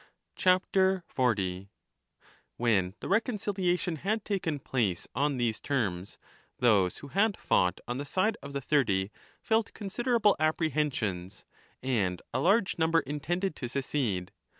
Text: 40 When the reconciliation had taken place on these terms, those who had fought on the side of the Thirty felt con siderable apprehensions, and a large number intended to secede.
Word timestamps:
40 1.15 1.69
When 2.57 2.95
the 3.01 3.07
reconciliation 3.07 3.97
had 3.97 4.25
taken 4.25 4.57
place 4.57 5.07
on 5.13 5.37
these 5.37 5.59
terms, 5.59 6.17
those 6.57 6.97
who 6.97 7.09
had 7.09 7.37
fought 7.37 7.79
on 7.87 7.99
the 7.99 8.03
side 8.05 8.35
of 8.41 8.51
the 8.53 8.61
Thirty 8.61 9.11
felt 9.43 9.75
con 9.75 9.89
siderable 9.89 10.35
apprehensions, 10.39 11.45
and 11.83 12.19
a 12.33 12.39
large 12.41 12.79
number 12.79 13.01
intended 13.01 13.55
to 13.57 13.67
secede. 13.69 14.31